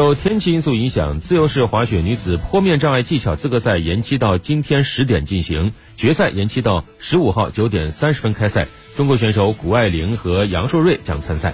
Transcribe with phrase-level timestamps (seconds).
[0.00, 8.66] 受天气因素影响，自由式滑雪女子坡面障碍技巧资格赛延期到今天十点进行，决赛延期到十五号九点三十分开赛。
[8.96, 11.52] 中国选手谷爱凌和杨硕瑞将参赛。